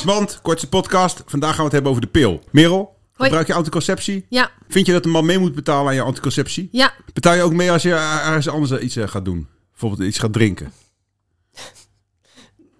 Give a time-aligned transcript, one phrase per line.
[0.00, 1.22] Is Mand, kortste podcast.
[1.26, 2.42] Vandaag gaan we het hebben over de pil.
[2.50, 4.26] Merel, gebruik je anticonceptie?
[4.28, 6.68] Ja, Vind je dat een man mee moet betalen aan je anticonceptie?
[6.70, 6.92] ja.
[7.12, 9.48] Betaal je ook mee als je ergens anders iets eh, gaat doen?
[9.70, 10.72] Bijvoorbeeld iets gaat drinken?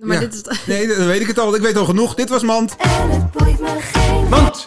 [0.00, 0.20] Maar Ja.
[0.28, 0.60] dit is...
[0.66, 1.54] Nee, dan weet ik het al.
[1.54, 2.14] Ik weet al genoeg.
[2.14, 2.76] Dit was Mand.
[2.76, 4.64] En het boeit me geen Mand!